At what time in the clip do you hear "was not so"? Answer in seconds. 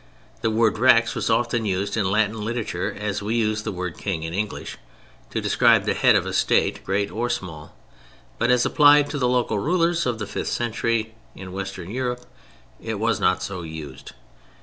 12.99-13.61